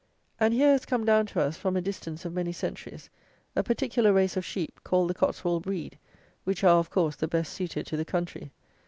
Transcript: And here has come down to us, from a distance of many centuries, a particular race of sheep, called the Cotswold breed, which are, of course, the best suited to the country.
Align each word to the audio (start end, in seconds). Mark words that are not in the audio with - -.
And 0.39 0.51
here 0.55 0.71
has 0.71 0.87
come 0.87 1.05
down 1.05 1.27
to 1.27 1.39
us, 1.41 1.57
from 1.57 1.77
a 1.77 1.81
distance 1.81 2.25
of 2.25 2.33
many 2.33 2.51
centuries, 2.51 3.11
a 3.55 3.61
particular 3.61 4.11
race 4.11 4.35
of 4.35 4.43
sheep, 4.43 4.79
called 4.83 5.11
the 5.11 5.13
Cotswold 5.13 5.61
breed, 5.61 5.99
which 6.43 6.63
are, 6.63 6.79
of 6.79 6.89
course, 6.89 7.15
the 7.15 7.27
best 7.27 7.53
suited 7.53 7.85
to 7.85 7.97
the 7.97 8.03
country. 8.05 8.51